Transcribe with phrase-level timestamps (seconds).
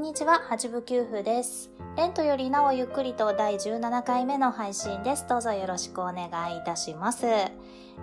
[0.00, 1.70] んにちは、八部九夫です。
[1.94, 5.26] レントよりなおゆっくりと第17回目の配信です。
[5.28, 7.26] どうぞよろしくお願いいたします。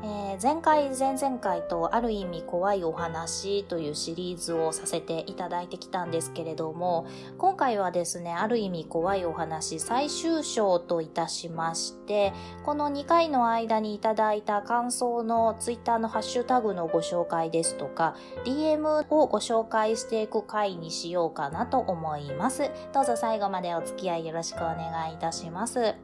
[0.04, 7.08] えー、前回、前々回とある意味怖いお話というシリーズをさせていただいてきたんですけれども、
[7.38, 12.32] 今回はですね、ある意味怖いお話最終章といたしまして、
[12.64, 22.70] この2回の間にいただいた感想のツイッターのハッシュタグのご紹介ですとか、DM をご紹介していく回にしようかなと思います。
[22.94, 25.96] どうぞ最後までお付き合いよろしくお願いいたします。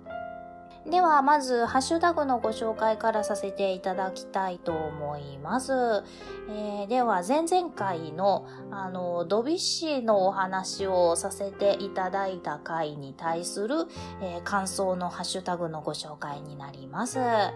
[0.86, 5.72] では、まず、ハッシュタグのご紹介からさせていただきたいと思います。
[6.50, 13.88] えー、では、前々回の、あの、ドビッシーのお話をさせていただいた回に対する、
[14.22, 17.18] えー、感想のハッシュタグのご紹介になります。
[17.20, 17.54] は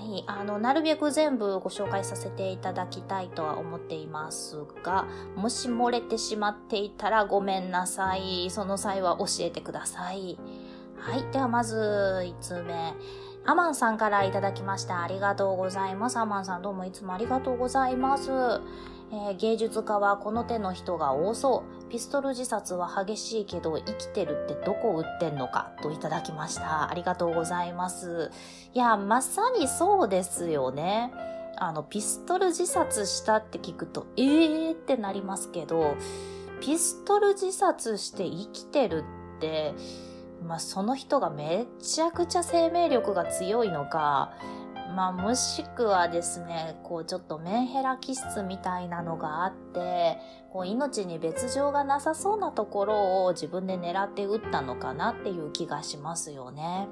[0.00, 0.24] い。
[0.26, 8.50] あの、なるべく全部ご紹介させていただきたいとは思っていますが、もし漏れてしまっていたらごめんなさい。
[8.50, 10.38] その際は教えてください。
[11.00, 11.24] はい。
[11.32, 12.94] ではまず、5つ目。
[13.46, 15.02] アマンさんからいただきました。
[15.02, 16.18] ありがとうございます。
[16.18, 18.30] アマンさんどうもいつもありがとうございます。
[19.10, 21.88] えー、芸術家はこの手の人が多そう。
[21.88, 25.72] ピストル自殺は激しいけど生きてるってどこ打ってんのか？
[25.82, 26.90] といただきました。
[26.90, 28.30] ありがとうございます。
[28.74, 31.10] いや、まさにそうですよね。
[31.56, 35.96] あの、ピストル自殺したって聞くと、えーってなりますけど、
[36.60, 39.04] ピストル自殺して生きてる
[39.36, 39.74] って、
[40.42, 44.32] まあ、その人がめちゃくちゃ生命力が強いのか、
[44.94, 50.18] まあ、もしくはですね、こうちょっとメンヘラ気質みたいなのがあって、
[50.50, 56.88] こう命に別状がなさそうなところを自分で狙って撃ったのかなっていう気がしますよね。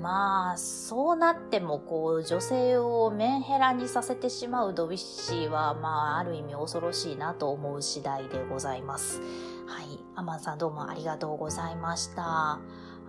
[0.00, 9.20] まあ、そうなっても、こう、女性をメンヘラにさせてしまうドビッシーは、まあ、ある意味恐ろしいなと思う次第でございます。
[9.66, 9.98] はい。
[10.14, 12.22] アマンさんどうもありがとうございました。
[12.22, 12.60] は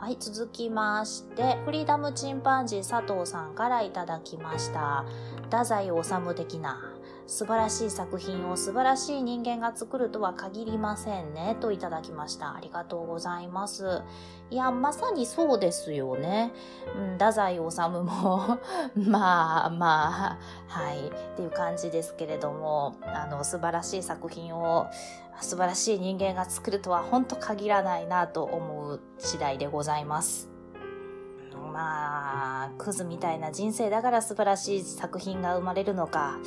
[0.09, 5.05] い、続きまして、フリーダムチンパンジー佐藤さんからいただきました。
[5.43, 6.86] 太宰治的な
[7.27, 12.55] 素晴らしい作品を素晴らしい人間が作るとは限りませんね、といただきました。
[12.55, 14.01] ありがとうございます。
[14.49, 16.53] いや、まさにそうですよね。
[16.95, 18.59] うん、太宰治も
[18.95, 24.87] まあまあ、はい、っていう感じですけれども、あの、素晴らしい作品を、
[25.41, 30.49] 素晴らしい人間が作るとは本当限らないなと思う次第でございます。
[31.77, 36.39] まあ、クズみたいな人生だから素晴らしい作品が生まれるのか、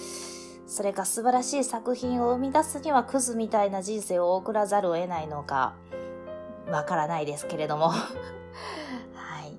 [0.71, 5.75] それか素晴らしい作品を生み出すにはクズみたいな人生を送らざるを得ないのか、
[6.71, 8.05] わからないですけれども は
[9.43, 9.59] い。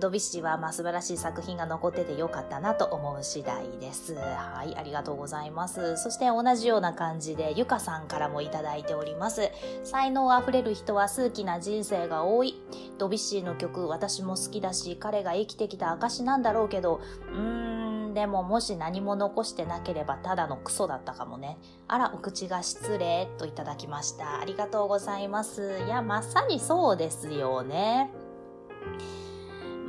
[0.00, 4.14] ドビッシーはまあ素晴らしい作品が残っててよかったなと思う次第です。
[4.14, 5.98] はい、ありがとうございます。
[5.98, 9.50] そして同じような感じでゆかさんからもいただいております。
[9.84, 12.58] 才能あふれる人は数奇な人生が多い。
[12.96, 17.00] ドビッシーの曲私も好きだし、彼が生きてきた証なんだろうけど、
[17.30, 17.85] うーん、
[18.16, 21.58] でももし何も残してなければただのクソだったかもね。
[21.86, 24.40] あら、お口が失礼といただきました。
[24.40, 25.82] ありがとうございます。
[25.86, 28.10] いや、まさにそうですよね。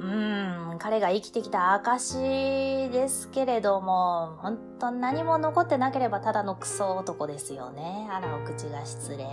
[0.02, 8.10] うん、彼が生きてきた証ですけれども、本当何も残ってなければただのクソ男ですよね。
[8.12, 9.26] あら、お口が失礼。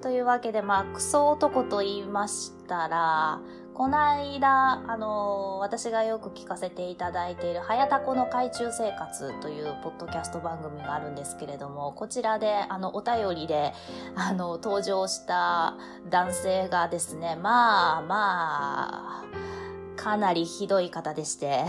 [0.00, 3.40] というわけで、まあ、クソ男と言いましたら、
[3.74, 13.72] この間、あの、私がよく聞かせていただいている、はやたこの海中生活というポッドキャスト番組があるんですけれども、こちらで、あの、お便りで、
[14.14, 15.76] あの、登場した
[16.08, 21.64] 男性がですね、まあまあ、かなりひどい方でして、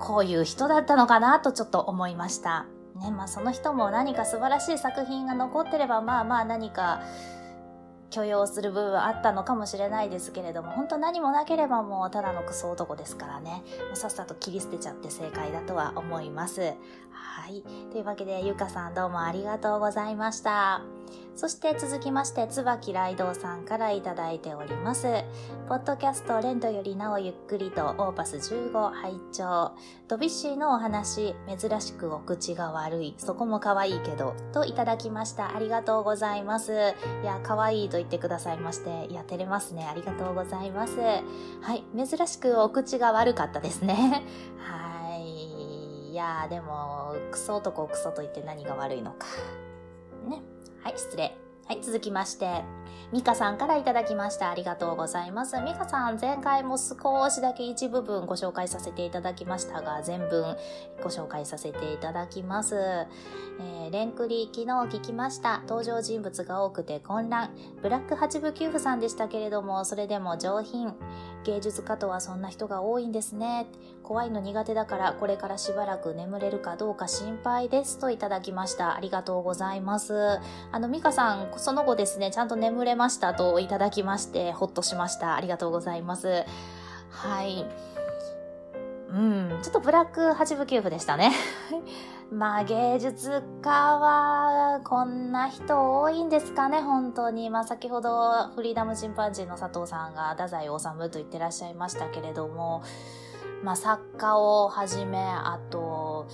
[0.00, 2.64] こういう人だったのかなとちょっと思いました。
[3.02, 7.02] ね、まあその人も何か素晴らしい作品が残ってれば、まあまあ何か、
[8.12, 16.74] 許容する部分あったのかもしれないですけれども、本当何もなければもうただのクソ男ですからね、もうさっさと切り捨てちゃって正解だとは思います。
[17.10, 17.62] はい。
[17.90, 20.82] というわけで、ゆかさんどうもありがとうございました。
[21.34, 25.06] そして続きまして、椿雷道さんからいただいております。
[25.66, 29.72] ポッドキャストレントよりなおゆっくりとオーパス15拝聴
[30.08, 35.56] ドビッシーのお話、珍しくお口が悪い、そこも可愛いけど、といただきました。
[35.56, 36.72] ありがとうございます。
[37.22, 39.86] いや、可愛いと言ってくださいまして、いや、照れますね。
[39.90, 40.98] ありがとうございます。
[40.98, 44.22] はい、珍しくお口が悪かったですね。
[44.60, 46.10] はい。
[46.12, 49.26] いやでも、クソ男クソと言って何が悪いのか。
[50.28, 50.51] ね。
[50.82, 51.36] はい、失礼。
[51.68, 52.64] はい、続きまして、
[53.12, 54.48] ミカさんからいただきました。
[54.50, 55.60] ありがとうございます。
[55.60, 60.56] ミカさん、前回も少しだけ一部分ご紹介させていただきましたが、全文
[61.02, 62.74] ご紹介させていただきます。
[62.74, 65.60] えー、レンクリ、昨日聞きました。
[65.68, 67.50] 登場人物が多くて混乱。
[67.82, 70.94] ブラック八部九夫さんでしたけれども、それでも上品。
[71.44, 73.66] 芸術家とはそんな人が多いんですね。
[74.02, 78.94] 怖いの苦手だからこれからしばらく眠れるかどうか心配ですといただきました。
[78.94, 80.38] ありがとうございます。
[80.70, 85.34] あの、ミカさん、その後ですね、ちゃんと眠れましたといただきまして、ほっとしました。
[85.34, 86.44] ありがとうございます。
[87.10, 87.66] はい。
[89.10, 91.32] うん、ちょっとブラック八部九夫でしたね。
[92.30, 97.50] まあ芸術家はこんな人多いんですかね、本当に。
[97.50, 102.84] まあ先ほどフリーダムチンパンジーの佐藤さんが太宰治と言ってらっしゃいましたけれども、
[103.64, 106.28] まあ作家をはじめ、あと、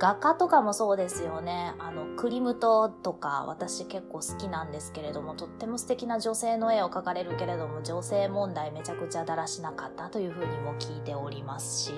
[0.00, 1.74] 画家とかもそうですよね。
[1.78, 11.92] あの、クリムトとか私結構好きなんですけれども、とっても素敵な女性の絵を描かれるけれども、女性問題めちゃくちゃだらしなかったというふうにも聞いておりますし、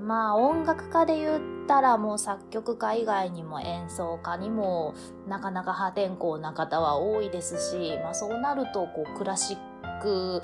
[0.00, 4.94] まあ音楽家で言ったらもう作曲家以外にも演奏家にも
[5.28, 10.40] なかなか破天荒な方は多いですし、まあそうなるとこうクラシック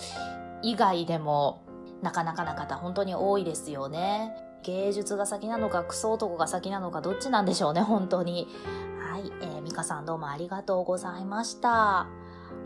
[0.62, 1.64] 以外でも
[2.02, 4.49] なかなかな方本当に多いですよね。
[4.62, 8.48] 芸術が先なのかクソ男が先なのかどっちなんでしょうね、本当に。
[9.10, 12.06] はい、えー、ミカさんどうもありがとうございました。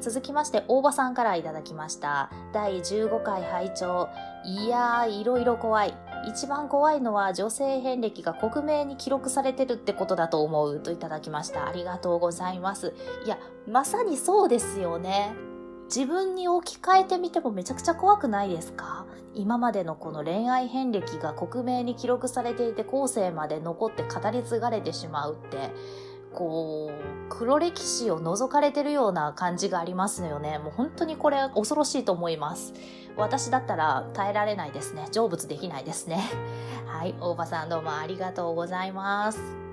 [0.00, 2.31] 続きまして、大場さんからいただきました。
[2.52, 4.08] 第15回拝聴
[4.44, 5.96] いやー、いろいろ怖い。
[6.29, 11.67] 一番怖いのは女性遍歴が克明に記録されてるってことだと思うといただきました。
[11.67, 12.94] ありがとうございます。
[13.25, 13.38] いや、
[13.69, 15.35] まさにそうですよね。
[15.84, 19.06] 自分に置き換えてみてもめちゃくちゃ怖くないですか？
[19.34, 25.70] 今までのこの恋愛遍歴が克明に記録されていて後世まで残って語り継がれてしまうって、
[26.32, 30.58] こう、黒歴史を覗かれてるような感じがありますよね。
[30.58, 32.75] もう本当にこれ恐ろしいと思います。
[33.16, 35.06] 私だったら耐えられないですね。
[35.12, 36.22] 成仏できないですね。
[36.86, 39.63] はい、大場さんどうもありがとうございます。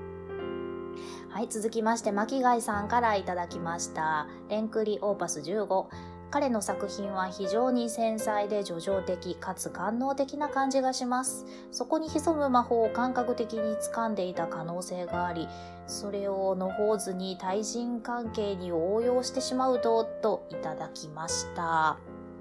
[1.31, 4.27] はい、続きまして、巻貝さんからいただきました。
[4.49, 5.85] レンクリオーパス15。
[6.29, 11.45] 彼の作品は非常に繊細で叙情的かつ官能的な感じがします。
[11.71, 15.47] そこに潜む魔法を感覚的に掴んでいた可能性があり、
[15.87, 21.97] それをのほうずに対人関係に応用してしまうと、といただきました。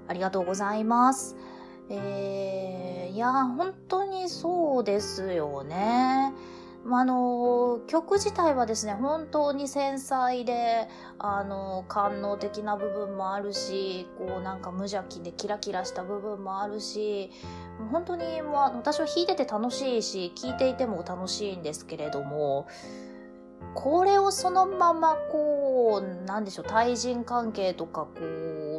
[0.09, 1.37] ありがとうございます。
[1.89, 6.33] えー、いや、本当にそうですよね。
[6.83, 10.87] まあの、曲自体はですね、本当に繊細で、
[11.19, 17.31] あの、官能的な部分もあるし、こうなんか無邪気でキラキラした部分もあるし、
[17.91, 22.67] 本当にもう私は弾いてて楽しいし、聴いていても楽しいんですけれども、
[23.75, 28.09] これをそのままこう、なんでしょう、対人関係とかこ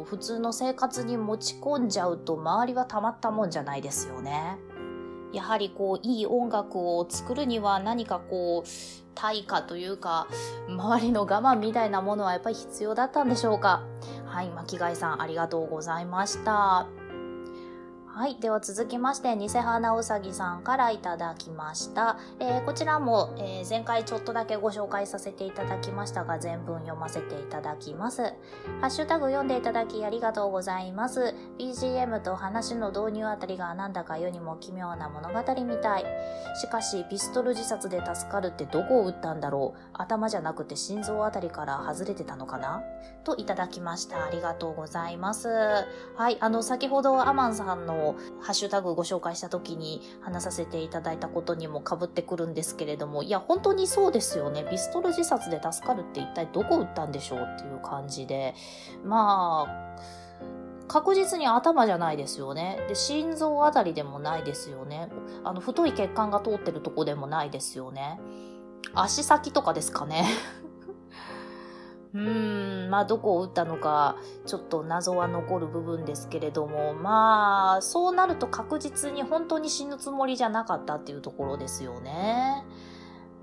[0.01, 4.57] う、普通の生活に持ち込んじゃうと周りはたまったもんじゃないですよね。
[5.33, 8.69] やはりこう、いい音楽を作るには何かこう、
[9.15, 10.27] 対価というか、
[10.69, 13.83] 周りの我慢みたいなものはやっぱり必要だったんでしょうか？
[14.25, 16.87] はい、巻貝さんありがとうございました。
[18.15, 18.35] はい。
[18.39, 22.19] では続きまして、偽花うさぎさんからいただきました。
[22.39, 28.21] えー、こちらも、えー、前回ちょっとだけご紹介させていただきましたが、全文読ませていただきます。
[28.81, 31.33] ハッシュタグ読んでいただきありがとうございます。
[31.57, 36.05] BGM と話の導入あたりがなんだか世にも奇妙な物語みたい。
[36.61, 42.83] しかし、ピストル自殺で助かるってどこを撃ったんだろう頭じゃなくて心臓あたりから外れてたのかな
[43.23, 44.23] といただきました。
[44.23, 45.49] ありがとうございます。
[46.15, 46.37] はい。
[46.39, 48.02] あの、先ほどアマンさんの
[48.39, 54.65] ハッシュタグご紹介した時に話させていただいたことにも被ってくるんですけれども、いや、本当にそうですよね。
[54.69, 58.53] ピストル自殺で助かるって一体どこ撃ったんでしょうっていう感じで。
[59.03, 60.23] まあ、
[60.87, 62.79] 確実に頭じゃないですよね。
[62.87, 65.09] で、心臓あたりでもないですよね。
[65.43, 68.19] あの、太い血管が通ってるとこでもないですよね。
[68.93, 70.25] 足先とかですかね。
[72.13, 82.63] うん、まあどこを打ったのかちょっと謎は残る部分ですけれども、まあそうなると確実に本当に死ぬつもりじゃなかったっていうところですよね。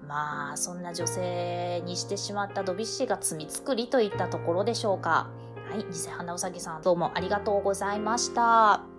[0.07, 5.29] まあ、そんな女性にしてしまったドビュッシーが罪作りといったところでしょうか。
[5.71, 8.90] はい、偽花うさぎさんどうもありがとうございました。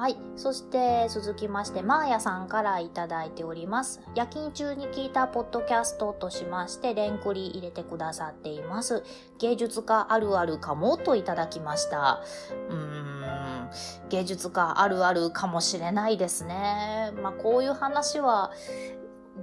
[0.00, 0.16] はい。
[0.34, 4.00] そして、続きまして、マーヤさんからいただいております。
[4.14, 9.04] 夜勤中に聞いたポッドキャストとしまして、レンクリ入れてくださっています。
[9.38, 12.22] 芸術家あるあるかもといただきました。
[12.70, 13.70] うーん、
[14.08, 17.12] 芸術家あるあるかもしれないですね。
[17.22, 18.52] まあ、こういう話は、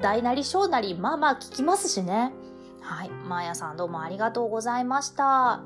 [0.01, 2.33] 大なり小なり、まあまあ聞きますしね。
[2.81, 3.09] はい。
[3.09, 5.61] マーヤさんどうもありがとうございました。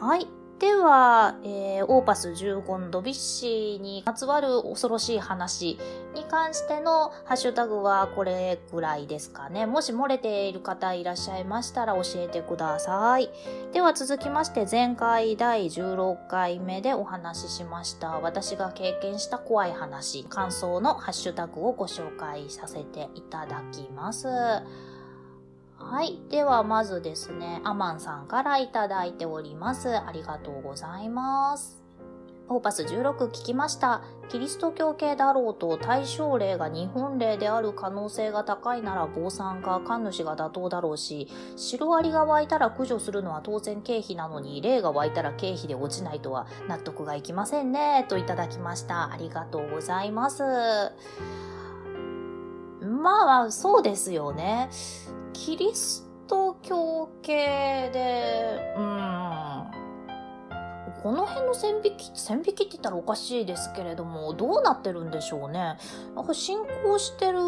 [0.00, 0.39] はい。
[0.60, 5.78] では、えー、オーパス15のドビッシーにまつわる恐ろしい話
[6.14, 9.64] に関してのハッシュタグはこれくらいですかね。
[9.64, 13.30] もし漏れている方いらっしゃいましたら教えてください。
[13.72, 24.28] では続きまして前回第16回目でお話ししました私が経験した怖い話、感想のハッシュタグをご紹介させていただきます。
[25.80, 26.20] はい。
[26.30, 29.88] では、まずですね、アマンさんからいただいております。
[29.98, 31.80] ありがとうございます。
[32.48, 34.02] オーパス16聞きました。
[34.28, 48.04] キリスト教系だろうと対象例が日本例である可能性が高いなら坊さんか神主が妥当だろうし、シロアリが湧いたら駆除するのは当然経費なのに、霊が湧いたら経費で落ちないとは納得がいきませんね。
[48.08, 49.12] といただきました。
[49.12, 50.42] ありがとうございます。
[52.82, 54.68] まあ、そうですよね。
[55.32, 59.66] キリスト教系で、うん、
[61.02, 65.76] この辺の線引き、線引きって言ったらおかしいですけれども、どうなってるんでしょうね。
[66.14, 67.38] なんか信仰してる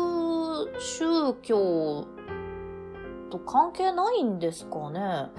[0.80, 2.06] 宗教
[3.30, 5.30] と関係ないんですかね。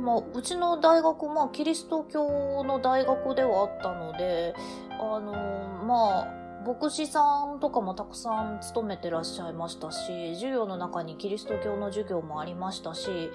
[0.00, 4.54] まあ、うちの大学、まあ、キリスト教の大学ではあったので、
[4.98, 5.32] あの、
[5.84, 7.20] まあ、牧師さ
[7.56, 13.30] んとかもたくさん勤めてらっしゃいましたし、授業の中にキリスト教の授業もありましたし、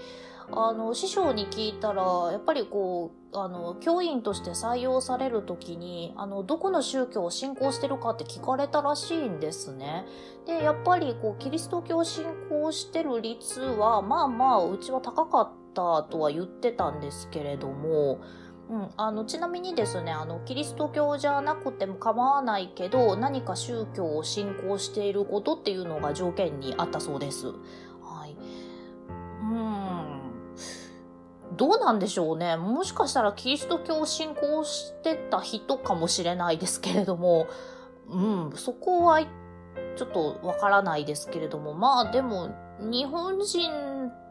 [0.52, 10.06] あの、師匠に聞いたら、やっぱりこう、あの、教員として採用されるときに、あの、どこの宗教を信仰してるかって聞かれたらしいんですね。
[10.46, 18.20] で、やっぱりこう、キリスト教を信仰してる率は、まあまあ、うちは高かったとは言ってたんですけれども、
[18.70, 27.48] うん、あのちなみにですねあのキリスト教じゃなくても構わないけど何か宗教を信仰していることっていうのが条件にあったそうです。
[28.02, 28.36] はい、
[29.42, 30.22] うん。
[31.56, 32.58] どうなんでしょうね。
[32.58, 37.48] もしかしたらキリスト教を信仰してた人かもしれないですけれども、
[38.10, 41.76] うん、そこはちょっとわからないですけれども。
[41.76, 43.72] まあでも日本人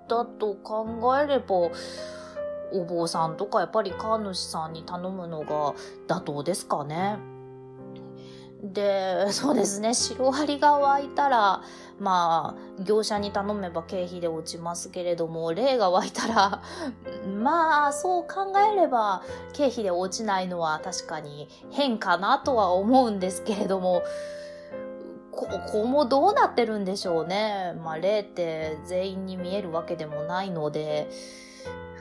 [0.09, 1.71] だと考えれば
[2.75, 5.75] お坊さんとかやっぱり神主さんに頼むのが
[6.09, 7.19] 妥当ですかね。
[8.63, 11.63] で、そうですね、シロアリが湧いたら、
[11.99, 16.63] まあ、業者に頼めば経費で落ちますけれども、霊が湧いたら、
[17.43, 24.03] まあ、そう考えれば経費で落ちないのは確かに変かなとは思うんですけれども、
[25.31, 27.75] ここもどうなってるんでしょうね。
[27.85, 31.11] まあ、霊って全員に見えるわけでもないので、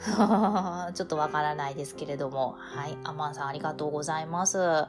[0.93, 2.55] ちょっとわからないですけれども。
[2.57, 2.97] はい。
[3.03, 4.85] アマンさんありがとうございます。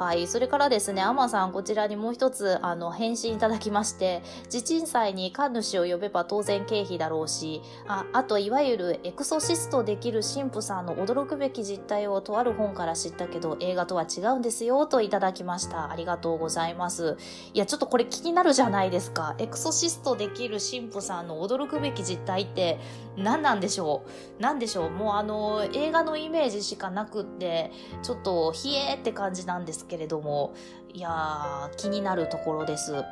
[0.00, 0.26] はい。
[0.26, 15.90] それからですね、アマさん、こちらにもう一つ、あの、返信いただきまして、地鎮祭に神主を呼べば当然経費だろうし、あ、あと、いわゆるエクソシストできる神父さんの驚くべき実態をとある本から知ったけど、映画とは違うんですよ、といただきました。
[15.90, 17.18] ありがとうございます。
[17.52, 19.34] いや、ちょっとこれ気になるじゃないですか。
[19.36, 22.80] エクソシストできる神父さんの驚くべき実態って
[23.18, 24.02] 何なんでしょ
[24.38, 24.42] う？
[24.42, 24.90] 何でしょう？
[24.90, 27.70] もうあの、映画のイメージしかなくって、
[28.02, 30.54] ちょっと、冷えって感じなんですけれども、
[30.94, 32.92] いやー、気になるところです。
[32.92, 33.04] はい、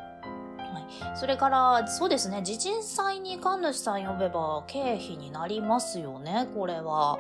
[1.19, 7.19] それから、そうですね、地鎮祭に神主さん呼べば経費になりますよね、これは。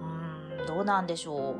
[0.00, 1.54] うーん、どうなんでしょう。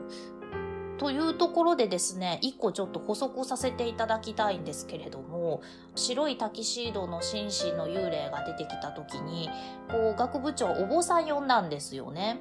[0.96, 5.60] というところでですね、一個ちょっと補足させていただきたいんですけれども、
[5.94, 9.50] 白いタキシードの紳士の幽霊が出てきた時に、
[9.90, 12.38] こう、学部長お坊さん呼んだんですよね。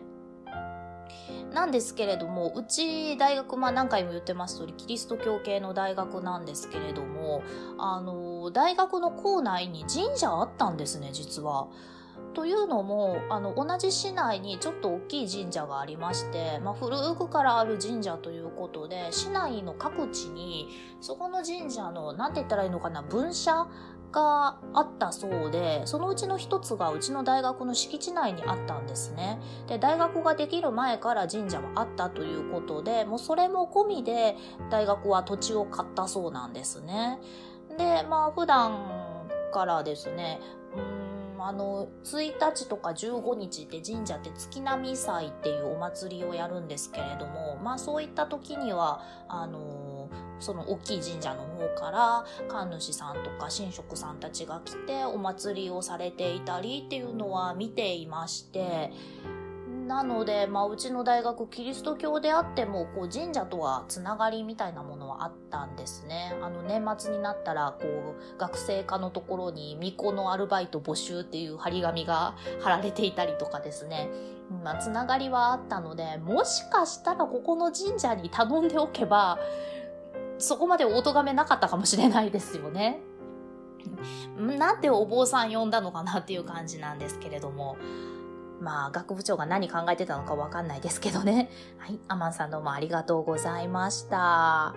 [1.53, 7.43] なんですけれども、うち大学、まあ何回も言ってます通り、キリスト教系の大学なんですけれども、
[7.77, 11.67] あの、大学の校内に神社あったんですね、実は。
[12.33, 20.69] というのも、あの、同じ市内にちょっと大きい神社がありまして、まあ、古くからある神社ということで、市内の各地に、
[21.00, 23.67] そこの神社の、なんて言ったらいいのかな、分社
[24.13, 29.41] があったそうで、そのうちの一つがうちの大学の敷地内にあったんですね。
[29.67, 34.38] で、大学ができる前から神社はあったということで、もうそれも込みで
[34.70, 37.20] 大学は土地を買ったそうなんですね。
[37.77, 38.77] で、まあ普段
[39.51, 40.39] からですね、
[40.77, 41.12] うん
[41.45, 50.09] あの、1日とか15日って神社って月並祭っていうお祭りをやるんですけれども、まあそういった時には、あの、
[50.39, 58.93] その大きい神社の方から神主さんとか神職さんたちが来てお祭りをされていたりっていうのは見ていまして、
[59.87, 66.33] なので、まあ、うちの大学キリスト教であってもこう神社とはつながりみたいなものはあったんですね。
[66.41, 74.09] あの年末になったらこう学生課のところに巫女のアルバイト募集っていう張り紙が貼られていたりとかですね。
[74.63, 79.39] まあ、つながりはあったのでもしかしたらここの神社に頼んでおけば
[80.37, 82.99] そこまでお咎めなかったかもしれないですよね。
[84.37, 87.77] なんでお坊さん呼んだのかなっていう感じなんですけれども。
[88.62, 91.50] まあ、学部長が何考えてたのかわかんないですけどね。
[91.77, 92.00] はい。
[92.07, 94.75] アマンさんどうもありがとうございました。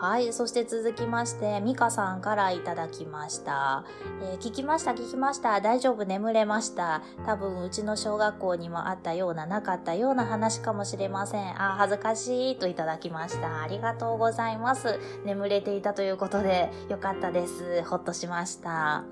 [0.00, 0.32] はい。
[0.32, 3.84] そして続きまして、ミカさんからいただきました。
[4.22, 5.60] えー、聞きました、聞きました。
[5.60, 7.02] 大丈夫、眠れました。
[7.26, 11.62] 多分、うちの小学校にもあったような、なかったような話かもしれません。
[11.62, 13.60] あ、恥ずかしいといただきました。
[13.60, 14.98] ありがとうございます。
[15.26, 17.82] 眠れていたということで、よかったです。
[17.84, 19.04] ほっとしました。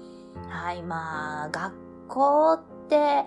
[0.49, 0.83] はい。
[0.83, 1.75] まあ、学
[2.09, 3.27] 校って、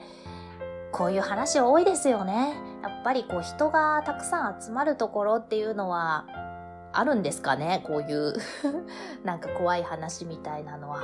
[0.92, 2.54] こういう話多いですよね。
[2.84, 6.26] やっぱりこう人がたくさん集まるところっていうのは
[6.94, 7.84] あるんですかね？
[7.88, 8.34] こういう
[9.24, 11.00] なんか怖い話みたいなのは。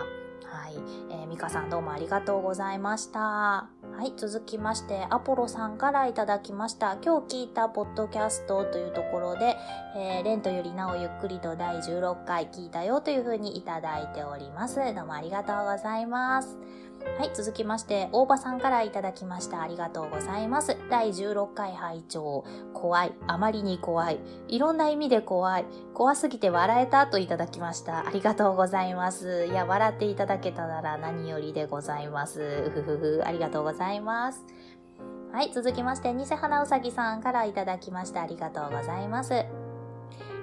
[0.50, 0.75] はい。
[1.10, 3.20] えー、ミカさんどうもありがとうございました。
[3.20, 3.67] は
[4.03, 4.13] い。
[4.15, 6.98] 続きまして、アポロさんからいただきました。
[7.03, 9.58] 今日聞いたポッドキャストというところで、
[9.96, 14.77] えー、レントよりなおゆっくりと第16回聞いたよというふうにいただいております。
[14.96, 16.58] どうもありがとうございます。
[17.17, 19.61] はい、続きまして、大場さんからいただきました。
[19.61, 20.77] ありがとうございます。
[20.89, 23.13] 第16回拝聴怖い。
[23.25, 24.19] あまりに怖い。
[24.47, 25.65] いろんな意味で怖い。
[25.95, 28.07] 怖すぎて笑えたといただきました。
[28.07, 29.47] ありがとうございます。
[29.47, 32.41] いや、笑っていただけたなら何よりでございます。
[32.41, 33.23] うふふふ。
[33.25, 34.45] ありがとうございます。
[35.31, 38.21] はい、続きまして、偽花うさぎさんからいただきました。
[38.21, 39.45] ありがとうございます。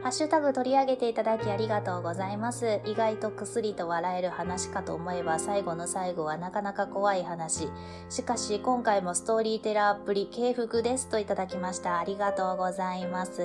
[0.05, 2.83] ハッシュタグ取り上げていただきありがとうございます。
[2.85, 7.71] 意外と薬と笑える話かと思えば最後の最後はなかなか怖い話。
[8.11, 11.99] しかし今回もストーリーテラーアプリ軽服ですといただきました。
[11.99, 13.41] ありがとうございます。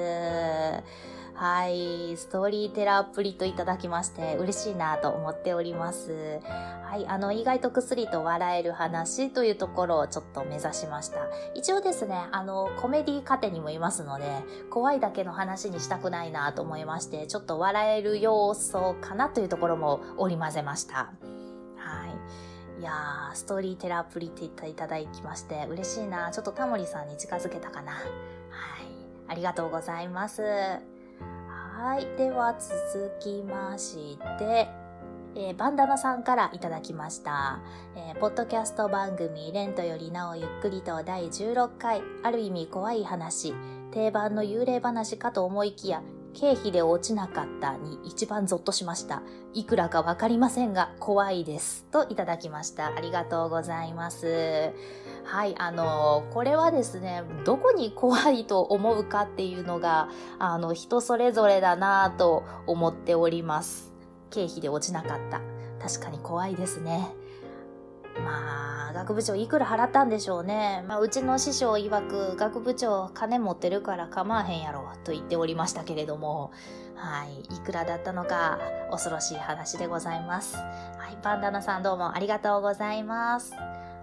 [1.40, 6.42] はい、ストーリーテラープリといただきまして嬉しいなと思っております。
[6.44, 11.20] はい、あの、意外と薬と笑える話というところをちょっと目指しました。
[11.56, 14.26] 一応ですね、あの、コメディカテにもいますので、
[14.70, 21.14] 怖いだけの話にしたくないなと思いまして、ちょっと笑える要素かなというところも織り交ぜました。
[21.78, 22.08] は
[22.78, 22.82] い。
[22.82, 26.32] いやー、ストーリーテラープリって言っていただきまして嬉しいな。
[26.32, 27.94] ちょっとタモリさんに近づけたかな。
[27.94, 28.04] はい。
[29.30, 30.99] ありがとうございます。
[31.80, 32.06] はい。
[32.18, 34.68] では続きまして、
[35.34, 37.62] えー、バンダナさんからいただきました。
[37.96, 43.54] えー、ポッドキャスト番組、レントよりなおゆっくりと第16回、ある意味怖い話、
[43.92, 46.02] 定番の幽霊話かと思いきや、
[46.34, 49.24] 経費で落ちなかったに一番ゾッとしました。
[49.54, 51.86] いくらかわかりませんが、怖いです。
[51.92, 52.88] といただきました。
[52.88, 54.74] ありがとうございます。
[55.30, 63.94] はい、あの、これはですね、どこに怖いと思うかっていうのが、あの、人それぞれだなと思っております。
[64.32, 65.40] 経費で落ちなかった。
[65.80, 67.14] 確かに怖いですね。
[68.26, 70.84] まあ、学部長いくら払ったんでしょうね。
[70.88, 76.52] まあ、うちの師匠曰く、学部長金持ってるから構わへんやろ、と言っておりましたけれども、
[76.96, 78.58] はい、いくらだったのか、
[78.90, 80.58] 恐ろしい話でございます。
[80.58, 80.64] は
[81.14, 83.54] い、バンダナさんどうもありがとうございます。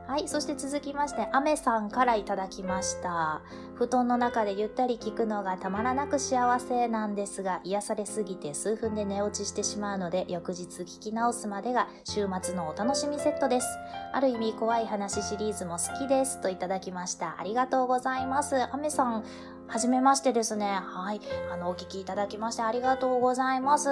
[0.07, 0.29] はい。
[0.29, 3.43] そして続きまして、アメさんからいただきました。
[3.75, 13.67] 布団の中でゆったり聞くのがたまらなく幸せなんですが、癒されすぎて数分で寝落ちしてしまうので、翌日聞き直すまでが週末のお楽しみセットです。
[14.13, 16.41] ある意味怖い話シリーズも好きです。
[16.41, 17.35] といただきました。
[17.41, 18.55] ありがとうございます。
[18.73, 19.25] アメさん、
[19.67, 20.79] はじめましてですね。
[20.81, 21.21] はい。
[21.53, 23.89] あの、お聞きいただきましてありがとうございます。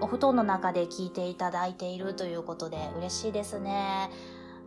[0.00, 4.10] お布団の中で聞いていただいているということで嬉しいですね。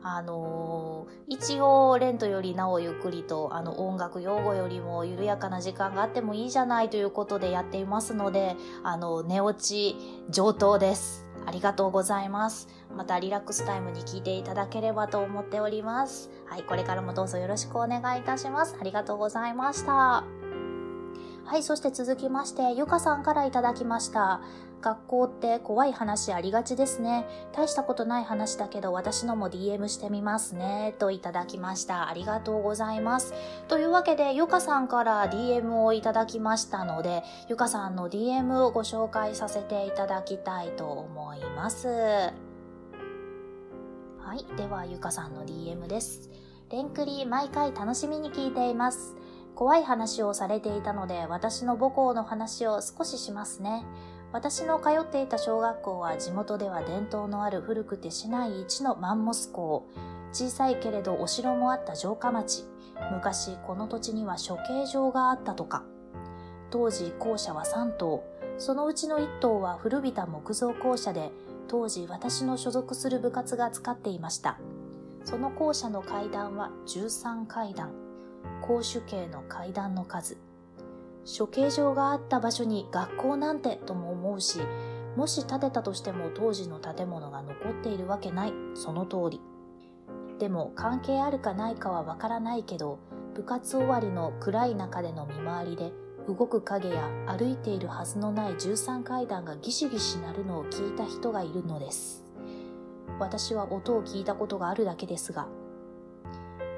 [0.04, 9.96] あのー、一応レントよりなおゆっくりとあの音楽用語よりも緩やかな時間があってもいいじゃないということでやっていますのであの寝落ち
[10.30, 11.26] 上等です。
[11.46, 12.68] ありがとうございます。
[12.96, 16.30] またリラックスタイムに聞いていただければと思っております。
[16.46, 18.76] はいこれからもどうぞよろしくお願いいたします。
[18.80, 20.39] ありがとうございました。
[21.50, 24.40] はい、そして続きまして、ゆかさんからいただきました。
[24.82, 27.26] 学校って怖い話ありがちですね。
[27.54, 30.94] 大したことない話だけど私のも DM してみますね。
[31.00, 32.08] といただきました。
[32.08, 33.34] ありがとうございます。
[33.68, 41.88] というわけで、ゆかさんから DM をいただきましたので、ゆかさんの DM をご紹介させていただきたいと思います。
[41.88, 42.32] は
[44.36, 44.46] い。
[44.56, 46.30] では、ゆかさんの DM です。
[46.70, 49.16] レンクリ毎回楽しみに聞いています。
[49.60, 53.84] 怖い話をされていたので、私の母校の話を少ししますね。
[54.32, 59.86] 私の通っていた小学校は地元では伝統のある古くて市内一のマンモス校。
[60.32, 62.64] 小さいけれどお城もあった城下町。
[63.12, 65.84] 昔この土地には処刑場があったとか。
[66.72, 68.24] 当時校舎は3棟。
[68.60, 71.34] そのうちの1棟は古びた木造校舎で、
[71.68, 74.58] 当時私の所属する部活が使っていました。
[75.26, 77.92] その校舎の階段は13階段。
[78.62, 80.38] 公主系の階段の数。
[81.26, 84.60] 処刑場があった場所に学校なんてとも思うし、
[85.16, 89.42] もし建てたとしても当時の建物が残っているわけない、その通り。
[90.40, 93.00] でも関係あるかないかはわからないけど、
[93.36, 95.92] 部活終わりの暗い中での見回りで、
[96.28, 102.24] 動く影や歩いているはずのない13階段がギシギシ鳴るのを聞いた人がいるのです。
[103.20, 105.48] 私は音を聞いたことがあるだけですが、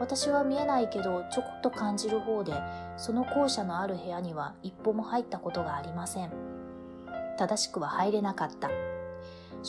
[0.01, 2.53] 私は見えないけどちょこっと感じる方で、
[2.97, 6.31] その校舎のある部屋には一歩も入ったことがありません。
[7.37, 8.69] 正しくは入れなかった。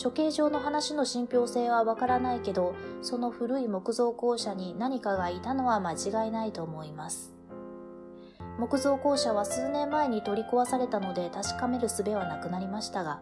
[0.02, 7.34] 処刑場の話の信憑性はわからないけど、その古い木造校舎に何かがいたのは間違いないと思います。
[8.58, 13.20] 木造校舎は数年前に取り壊されたので確かめる術はなくなりましたが、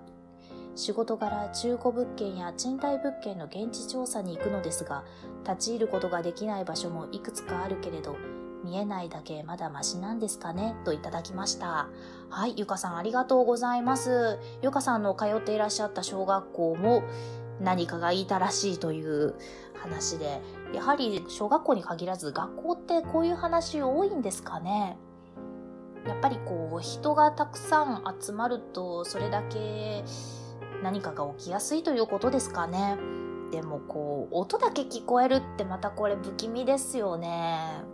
[0.77, 5.05] 仕事柄中古物件や賃貸物件の現地調査に行くのですが、
[5.45, 8.17] 立ち入ることができない場所もいくつかあるけれど、
[8.65, 10.77] 見えないだけまだマシなんですかね？
[10.85, 11.89] といただきました。
[12.29, 14.39] はい、ゆかさんありがとうございます。
[14.63, 17.03] ゆかさんの通っていらっしゃった小学校も
[17.61, 19.35] 何かがいたらしいという
[19.75, 20.41] 話で、
[20.75, 24.97] やはり小学校に限らず学校ってこういう話多いんですかね？
[26.07, 30.05] やっぱりこう人がたくさん集まるとそれだけ
[30.83, 32.97] 何かが起きやすいということですかね。
[33.51, 37.85] でもこう、音だけ聞こえるってまたこれ不気味ですよね。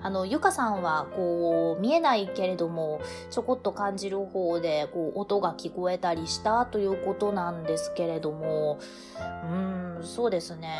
[0.00, 8.78] あの、ゆかさんは、こう、見えないけれども、ちょこっと感じる方で、こう、音が聞こえたりしたということなんですけれども、
[9.16, 10.70] うーん、そうですね。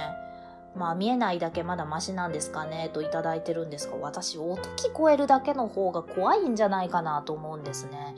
[0.77, 8.15] まあ、見えないだけまだマシなんですかね、といただいてるんですが、私、音聞こえるだけの方が怖いんじゃないかなと思うんですね。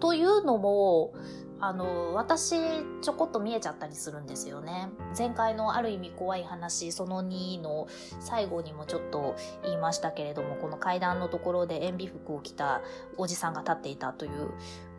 [0.00, 1.12] というのも、
[1.60, 2.56] あの、私、
[3.00, 4.88] ちょこっと見えちゃったりするんですよね。
[5.16, 7.86] 前回のある意味怖い話、その2の
[8.20, 12.82] 最後にもちょっと言いましたけれども、この階段のところで塩ビ服を着た
[13.16, 14.50] おじさんが立っていたという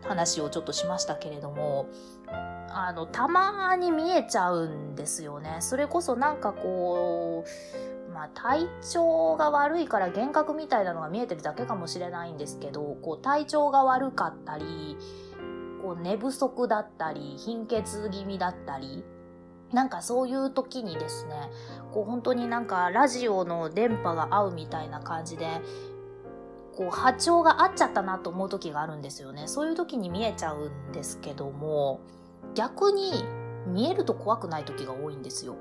[0.04, 1.90] 話をちょっとしましたけれども、
[2.70, 5.58] あの、たまに見えちゃうんですよね。
[5.60, 14.98] それこそなんかこう、まあ、体調が悪いから幻覚みたいなのが見えてるだけかもしれないんですけど、こう体調が悪かったり、
[15.86, 19.06] こう寝不足だったり、貧血気味だったり、
[19.72, 21.36] なんかそういう時にですね、
[21.92, 25.62] こう本当になんかラジオの電波が合うみたいな感じで、
[26.76, 29.44] こう波長が合っちゃったなと思う時があるんですよね。
[29.46, 32.00] そういう時に見えちゃうんですけども、
[32.56, 33.24] 逆に
[33.68, 35.56] 見えると怖くない時が多いんですよ。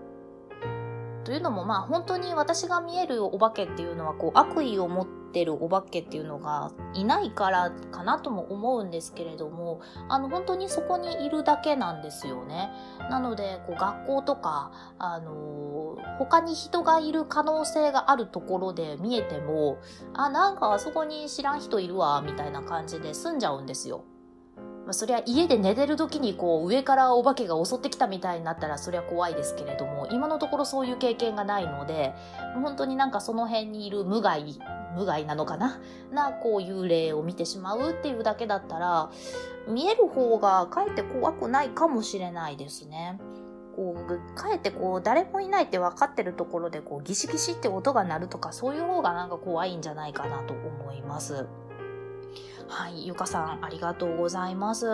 [1.25, 12.71] というのもまあ本当に私が見えるお化けっていうのはこう悪意を持っててるお化けっていうのがいないからかなとも思うんですけれどもあの本当にそこにいるだけなんですよね。
[13.11, 19.79] なのでこう学校とかあの他に人がいる可能性があるところで見えても
[20.15, 24.05] あなんかあそこに知らん人いるわみたいな感じで済んじゃうんですよ。
[24.85, 32.15] まあ、そりゃ家で寝てる時にこう上からお化けが襲ってきたみたいになったらそりゃ怖いですけれども今のところそういう経験がないので
[32.55, 34.59] 本当になんかその辺にいる無害
[34.95, 35.81] 無害なのかな？
[36.13, 39.11] なこう幽霊を見てしまうっていうだけだったら
[39.67, 43.19] 見える方がかえって怖くないかもしれないですね。
[43.75, 51.49] こう、かえってこう、誰もいないって分かってるところで、こう、ギシギシって音が鳴るとか、そういう方がなんか怖いんじゃないかなと思います。
[52.69, 54.87] はい、ゆかさん、ありがとうございます。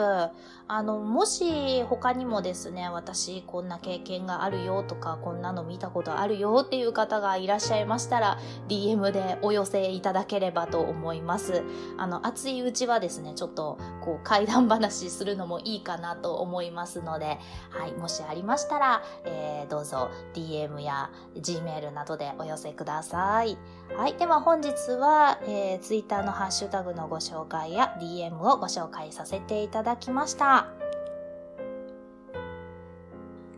[0.72, 11.62] あの、もし他にもですね、私こんな経験があるよとか、こんなの見たことあるよっていう方がいらっしゃいましたら、DM でお寄せいただければと思います。
[11.96, 17.38] あの、熱いうちはですね、ちょっと、こう、怪談話するのもいいかなと思いますので、
[17.70, 23.58] はい、もしありましたら、えー、どうぞ DM や Gmail などでお寄せください。
[23.96, 30.68] はい、では本日は、えー、Twitter のハッシュタグのご紹介介や DM をご紹介させていただきました。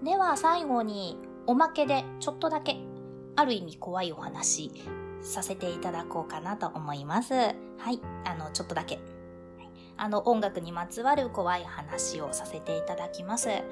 [0.03, 2.77] では最後におまけでちょっとだけ
[3.37, 4.73] ある意味怖いお話
[5.23, 7.35] させていただこうかなと思います。
[7.35, 7.51] は
[7.91, 8.99] い、あの、ちょっとだけ。
[9.97, 13.49] あの、音楽にまつわる怖い話をさせていただきます。
[13.51, 13.65] え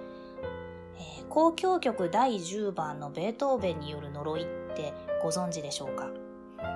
[0.96, 6.08] えー、交響曲第10番のベートーベンによる呪いってご存知でしょうか？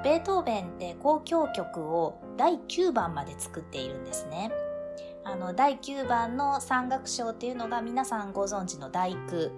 [0.03, 4.51] ベートーベンって交響曲を第9番まで作っているんですね。
[5.25, 9.51] あの、第9番の山岳賞っていうのが皆さんご存知の第九。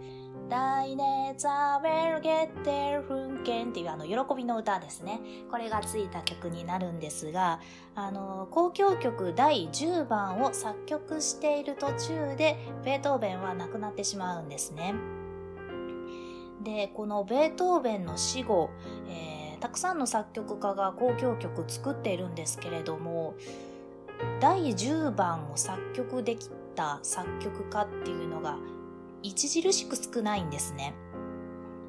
[0.48, 5.20] 来年ザベルゲッテルフンケンっていうあの、喜びの歌ですね。
[5.50, 7.60] これがついた曲になるんですが、
[7.96, 14.94] あの、交響曲第10番を作曲している途中で、ベートーベンは亡くなってしまうんですね。
[16.62, 18.70] で、このベートーベンの死後、
[19.08, 23.34] えー、たくさんの作曲家が交響曲作っているんですけれども、
[24.40, 28.56] 第10番を作曲できた作曲家っていうのが
[29.24, 30.94] 著しく少ないんですね。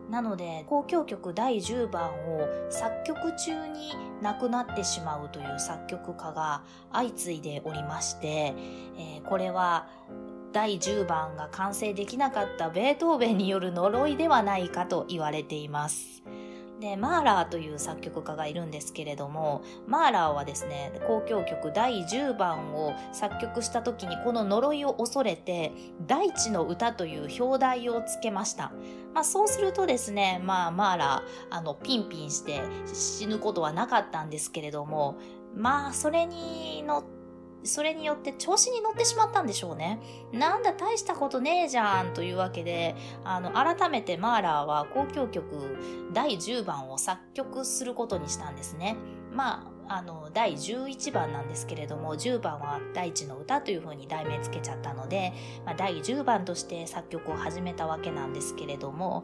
[0.09, 8.27] なので、交響曲第10番を作曲中に亡くなってしまうという作曲家が相次いでおりまして、
[8.97, 9.87] えー、これは
[10.53, 16.23] 第10番が完成できなかったベートーベンによる呪いではないかと言われています。
[16.79, 25.71] で、マーラーという作曲家がいるんですけれども、マーラーはですね、交響曲第10番を作曲した時にこの呪いを恐れて、
[26.05, 28.71] 大地の歌という表題をつけました。
[29.13, 32.61] まあそうするとですね、まあマーラー、あの、ピンピンして
[32.93, 35.17] 死ぬことはなかったんですけれども、
[35.55, 37.16] まあそれに乗って、
[37.67, 39.99] それによって調子に乗ってしまったんでしょうね。
[40.31, 45.77] なんだ大したことねえじゃんというわけで、あの、改めてマーラーは交響曲
[46.13, 48.95] 第10番を作曲することにしたんですね。
[49.31, 55.33] まあ、あの、第11番なんですけれども、10番は大地の歌というふうに題名つけちゃったので、
[55.65, 59.23] まあ、第10番として作曲を始めたわけなんですけれども、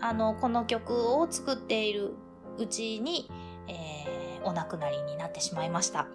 [0.00, 2.14] あの、この曲を作っている
[2.58, 3.30] うちに、
[3.68, 6.06] えー、お亡くなりになってしまいました。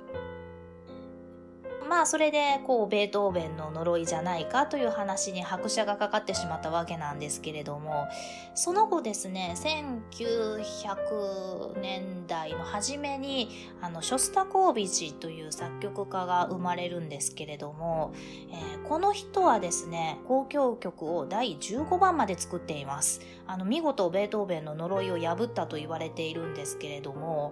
[1.92, 8.08] まあそれでこうベートーベンの呪いじゃないかという話に拍車がかかってしまったわけなんですけれども
[8.56, 13.50] その後ですね1900年代の初めに
[13.82, 18.14] あのショスタコービチという作曲家が生まれるんですけれども、
[18.54, 23.20] えー、この人はですね交響曲を第15番まで作っています。
[23.48, 27.52] あの見事ベートーベンの呪いを破ったと言われているんですけれども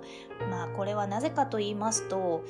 [0.49, 2.45] まあこれはなぜかと言いますと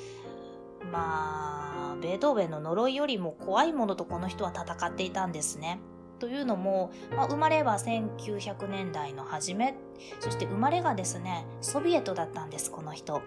[0.91, 5.79] まあ、ベートーベンの呪いよりも怖いものとこの人は戦っていたんですね。
[6.19, 9.75] というのも、まあ、生まれは1900年代の初め、
[10.19, 13.21] そして生まれがですね、ソビエトだったんです、この人。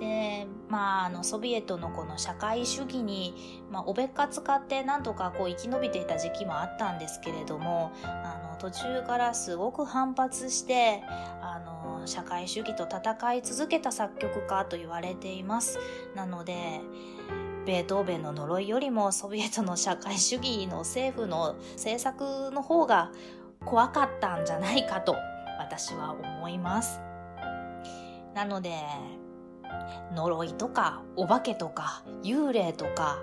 [0.00, 11.02] で、まあ、あの、ソビエトのこの社会主義に、まあ、おべっか使ってなんとかこう生き延びていた時期もあったんですけれども、あの、途中からすごく反発して、
[11.40, 11.71] あの、
[12.06, 15.78] 社会主義と戦い続けた作曲家と言われています。
[16.14, 16.80] なので、
[17.66, 23.12] ベートーベンの呪いよりもソビエトの社会主義の政府の政策の方が
[23.64, 25.14] 怖かったんじゃないかと
[25.58, 27.00] 私は思います。
[28.34, 28.74] なので、
[30.14, 33.18] 呪いとかお化けとか幽霊とか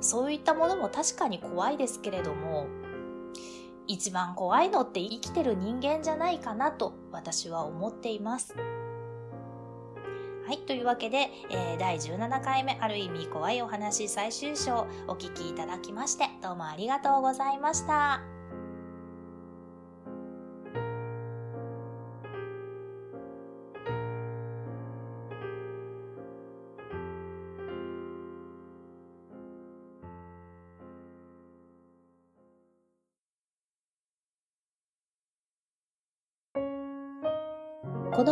[0.00, 2.66] そういったものも確かに怖いですけれども
[3.88, 8.54] 一番怖いのって生きてる人間じゃないかなと私は思っています。
[10.46, 10.58] はい。
[10.58, 18.37] というわけで、えー、第17回目、ある意味怖いお話最終章、お聞きいただきまして、どうもありがとうございました。